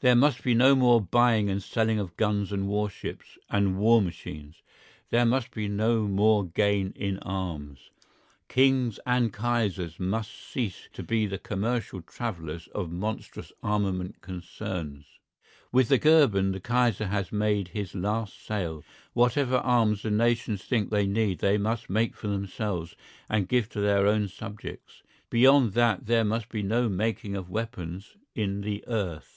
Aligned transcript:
There 0.00 0.14
must 0.14 0.44
be 0.44 0.54
no 0.54 0.76
more 0.76 1.00
buying 1.00 1.50
and 1.50 1.60
selling 1.60 1.98
of 1.98 2.16
guns 2.16 2.52
and 2.52 2.68
warships 2.68 3.36
and 3.50 3.76
war 3.76 4.00
machines. 4.00 4.62
There 5.10 5.26
must 5.26 5.50
be 5.50 5.66
no 5.66 6.06
more 6.06 6.46
gain 6.46 6.92
in 6.94 7.18
arms. 7.18 7.90
Kings 8.46 9.00
and 9.04 9.32
Kaisers 9.32 9.98
must 9.98 10.32
cease 10.32 10.88
to 10.92 11.02
be 11.02 11.26
the 11.26 11.36
commercial 11.36 12.00
travellers 12.00 12.68
of 12.68 12.92
monstrous 12.92 13.50
armament 13.60 14.20
concerns. 14.20 15.04
With 15.72 15.88
the 15.88 15.98
Goeben 15.98 16.52
the 16.52 16.60
Kaiser 16.60 17.08
has 17.08 17.32
made 17.32 17.66
his 17.66 17.96
last 17.96 18.40
sale. 18.46 18.84
Whatever 19.14 19.56
arms 19.56 20.02
the 20.02 20.12
nations 20.12 20.62
think 20.62 20.90
they 20.90 21.08
need 21.08 21.40
they 21.40 21.58
must 21.58 21.90
make 21.90 22.14
for 22.14 22.28
themselves 22.28 22.94
and 23.28 23.48
give 23.48 23.68
to 23.70 23.80
their 23.80 24.06
own 24.06 24.28
subjects. 24.28 25.02
Beyond 25.28 25.72
that 25.72 26.06
there 26.06 26.22
must 26.24 26.50
be 26.50 26.62
no 26.62 26.88
making 26.88 27.34
of 27.34 27.50
weapons 27.50 28.14
in 28.36 28.60
the 28.60 28.84
earth. 28.86 29.34